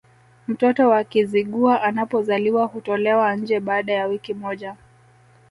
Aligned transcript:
Mtoto 0.47 0.89
wa 0.89 1.03
Kizigua 1.03 1.81
anapozaliwa 1.83 2.65
hutolewa 2.65 3.35
nje 3.35 3.59
baada 3.59 3.93
ya 3.93 4.07
wiki 4.07 4.33
moja 4.33 4.75